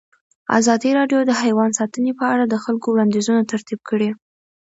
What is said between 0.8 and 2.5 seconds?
راډیو د حیوان ساتنه په اړه